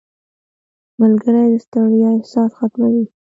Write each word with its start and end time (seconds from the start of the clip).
•ملګری 1.01 1.45
د 1.53 1.55
ستړیا 1.65 2.09
احساس 2.17 2.51
ختموي. 2.59 3.05